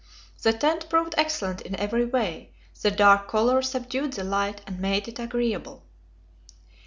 [0.41, 5.07] The tent proved excellent in every way; the dark colour subdued the light, and made
[5.07, 5.83] it agreeable.